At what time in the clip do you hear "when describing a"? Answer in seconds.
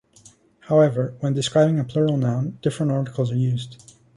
1.19-1.83